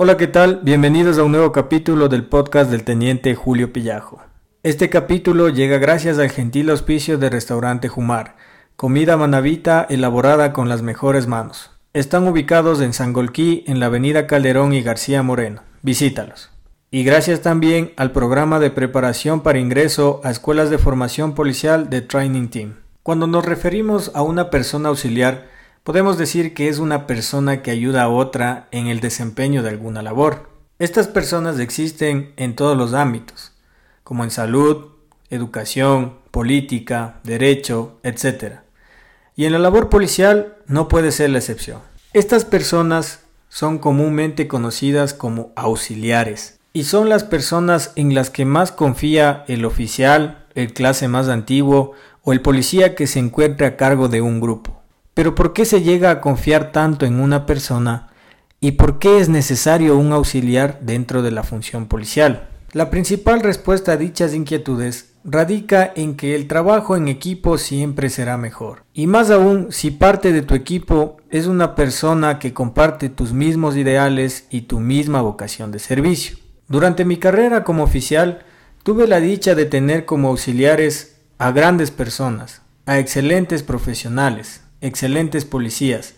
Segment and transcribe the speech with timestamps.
[0.00, 0.60] Hola, ¿qué tal?
[0.62, 4.22] Bienvenidos a un nuevo capítulo del podcast del teniente Julio Pillajo.
[4.62, 8.36] Este capítulo llega gracias al gentil auspicio del restaurante Jumar,
[8.76, 11.72] comida manavita elaborada con las mejores manos.
[11.94, 15.62] Están ubicados en Sangolquí, en la avenida Calderón y García Moreno.
[15.82, 16.50] Visítalos.
[16.92, 22.02] Y gracias también al programa de preparación para ingreso a escuelas de formación policial de
[22.02, 22.74] Training Team.
[23.02, 25.57] Cuando nos referimos a una persona auxiliar,
[25.88, 30.02] Podemos decir que es una persona que ayuda a otra en el desempeño de alguna
[30.02, 30.50] labor.
[30.78, 33.52] Estas personas existen en todos los ámbitos,
[34.04, 34.88] como en salud,
[35.30, 38.56] educación, política, derecho, etc.
[39.34, 41.80] Y en la labor policial no puede ser la excepción.
[42.12, 48.72] Estas personas son comúnmente conocidas como auxiliares y son las personas en las que más
[48.72, 51.92] confía el oficial, el clase más antiguo
[52.24, 54.77] o el policía que se encuentre a cargo de un grupo.
[55.18, 58.06] Pero ¿por qué se llega a confiar tanto en una persona
[58.60, 62.50] y por qué es necesario un auxiliar dentro de la función policial?
[62.72, 68.36] La principal respuesta a dichas inquietudes radica en que el trabajo en equipo siempre será
[68.36, 68.84] mejor.
[68.94, 73.74] Y más aún si parte de tu equipo es una persona que comparte tus mismos
[73.74, 76.38] ideales y tu misma vocación de servicio.
[76.68, 78.44] Durante mi carrera como oficial,
[78.84, 86.14] tuve la dicha de tener como auxiliares a grandes personas, a excelentes profesionales, excelentes policías,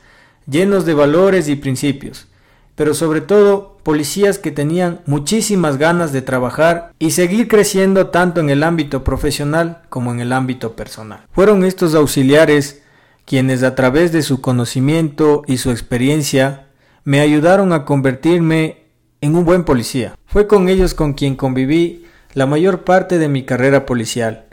[0.49, 2.29] llenos de valores y principios,
[2.75, 8.51] pero sobre todo policías que tenían muchísimas ganas de trabajar y seguir creciendo tanto en
[8.51, 11.27] el ámbito profesional como en el ámbito personal.
[11.33, 12.83] Fueron estos auxiliares
[13.25, 16.67] quienes a través de su conocimiento y su experiencia
[17.05, 18.85] me ayudaron a convertirme
[19.21, 20.15] en un buen policía.
[20.27, 24.47] Fue con ellos con quien conviví la mayor parte de mi carrera policial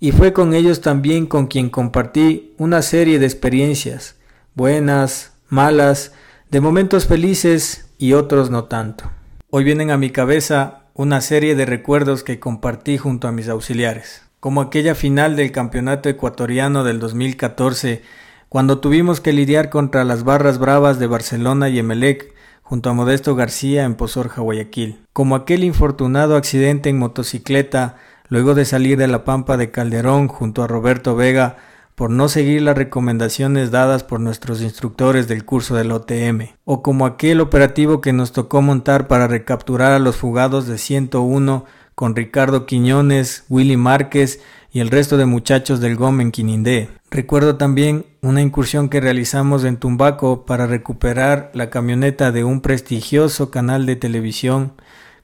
[0.00, 4.16] y fue con ellos también con quien compartí una serie de experiencias,
[4.54, 6.12] buenas, malas,
[6.50, 9.10] de momentos felices y otros no tanto.
[9.50, 14.22] Hoy vienen a mi cabeza una serie de recuerdos que compartí junto a mis auxiliares,
[14.40, 18.02] como aquella final del Campeonato Ecuatoriano del 2014,
[18.48, 23.34] cuando tuvimos que lidiar contra las barras bravas de Barcelona y Emelec junto a Modesto
[23.34, 27.96] García en Pozorja, Guayaquil, como aquel infortunado accidente en motocicleta
[28.30, 31.58] luego de salir de la pampa de Calderón junto a Roberto Vega
[31.94, 37.04] por no seguir las recomendaciones dadas por nuestros instructores del curso del OTM, o como
[37.04, 42.64] aquel operativo que nos tocó montar para recapturar a los fugados de 101 con Ricardo
[42.64, 44.40] Quiñones, Willy Márquez
[44.72, 46.88] y el resto de muchachos del GOM en Quinindé.
[47.10, 53.50] Recuerdo también una incursión que realizamos en Tumbaco para recuperar la camioneta de un prestigioso
[53.50, 54.72] canal de televisión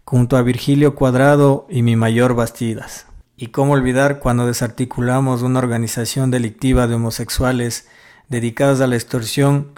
[0.07, 3.07] junto a Virgilio Cuadrado y mi mayor Bastidas.
[3.37, 7.89] Y cómo olvidar cuando desarticulamos una organización delictiva de homosexuales
[8.29, 9.73] dedicados a la extorsión,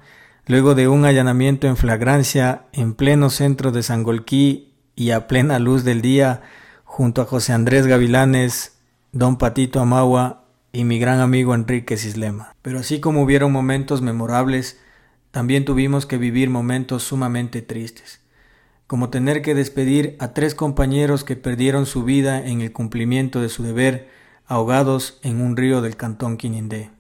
[0.46, 5.82] luego de un allanamiento en flagrancia en pleno centro de Sangolquí y a plena luz
[5.82, 6.42] del día,
[6.84, 8.76] junto a José Andrés Gavilanes,
[9.12, 12.54] don Patito Amagua y mi gran amigo Enrique Cislema.
[12.60, 14.78] Pero así como hubieron momentos memorables,
[15.30, 18.20] también tuvimos que vivir momentos sumamente tristes
[18.88, 23.50] como tener que despedir a tres compañeros que perdieron su vida en el cumplimiento de
[23.50, 24.09] su deber
[24.47, 26.91] ahogados en un río del cantón Quinindé,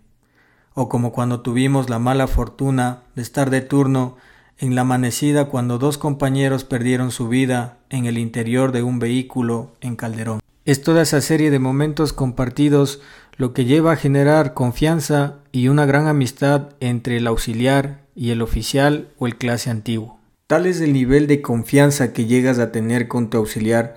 [0.74, 4.18] o como cuando tuvimos la mala fortuna de estar de turno
[4.58, 9.72] en la amanecida cuando dos compañeros perdieron su vida en el interior de un vehículo
[9.80, 10.40] en Calderón.
[10.66, 13.00] Es toda esa serie de momentos compartidos
[13.38, 18.42] lo que lleva a generar confianza y una gran amistad entre el auxiliar y el
[18.42, 20.17] oficial o el clase antiguo.
[20.48, 23.96] Tal es el nivel de confianza que llegas a tener con tu auxiliar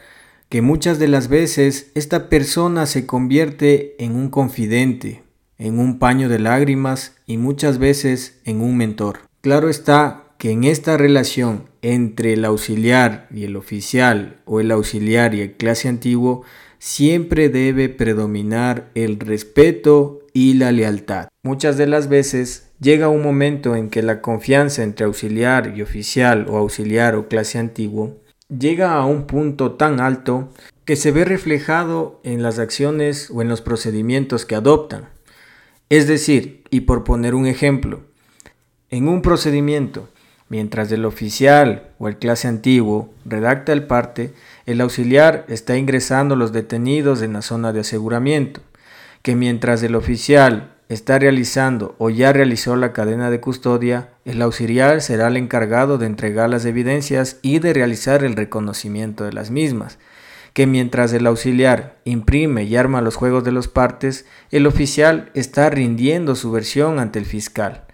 [0.49, 5.23] que muchas de las veces esta persona se convierte en un confidente,
[5.57, 9.19] en un paño de lágrimas y muchas veces en un mentor.
[9.39, 15.33] Claro está que en esta relación entre el auxiliar y el oficial o el auxiliar
[15.33, 16.43] y el clase antiguo
[16.79, 21.29] siempre debe predominar el respeto y la lealtad.
[21.43, 26.47] Muchas de las veces llega un momento en que la confianza entre auxiliar y oficial
[26.49, 28.17] o auxiliar o clase antiguo
[28.49, 30.49] llega a un punto tan alto
[30.83, 35.07] que se ve reflejado en las acciones o en los procedimientos que adoptan.
[35.89, 38.01] Es decir, y por poner un ejemplo,
[38.89, 40.09] en un procedimiento,
[40.49, 44.33] mientras el oficial o el clase antiguo redacta el parte,
[44.65, 48.61] el auxiliar está ingresando los detenidos en la zona de aseguramiento,
[49.21, 55.01] que mientras el oficial está realizando o ya realizó la cadena de custodia, el auxiliar
[55.01, 59.99] será el encargado de entregar las evidencias y de realizar el reconocimiento de las mismas,
[60.51, 65.69] que mientras el auxiliar imprime y arma los juegos de los partes, el oficial está
[65.69, 67.85] rindiendo su versión ante el fiscal,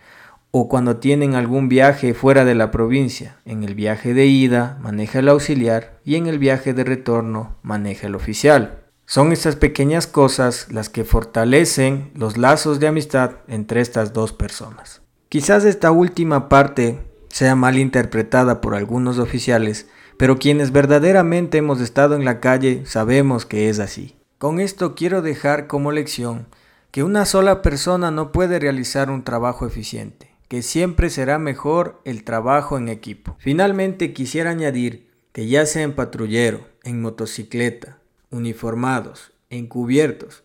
[0.50, 3.38] o cuando tienen algún viaje fuera de la provincia.
[3.46, 8.08] En el viaje de ida maneja el auxiliar y en el viaje de retorno maneja
[8.08, 8.87] el oficial.
[9.10, 15.02] Son estas pequeñas cosas las que fortalecen los lazos de amistad entre estas dos personas.
[15.30, 17.00] Quizás esta última parte
[17.30, 19.88] sea mal interpretada por algunos oficiales,
[20.18, 24.18] pero quienes verdaderamente hemos estado en la calle sabemos que es así.
[24.40, 26.46] Con esto quiero dejar como lección
[26.92, 32.26] que una sola persona no puede realizar un trabajo eficiente que siempre será mejor el
[32.26, 33.38] trabajo en equipo.
[33.40, 38.00] Finalmente quisiera añadir que ya sea en patrullero, en motocicleta,
[38.32, 40.44] uniformados, encubiertos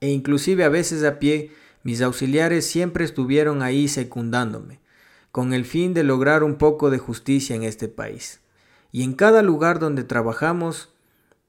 [0.00, 4.80] e inclusive a veces a pie, mis auxiliares siempre estuvieron ahí secundándome,
[5.30, 8.40] con el fin de lograr un poco de justicia en este país.
[8.92, 10.92] Y en cada lugar donde trabajamos,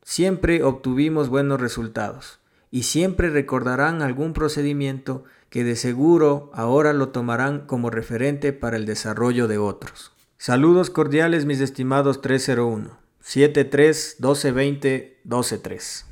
[0.03, 2.39] siempre obtuvimos buenos resultados,
[2.69, 8.85] y siempre recordarán algún procedimiento que de seguro ahora lo tomarán como referente para el
[8.85, 10.13] desarrollo de otros.
[10.37, 16.10] Saludos cordiales mis estimados 301 73 1220 123.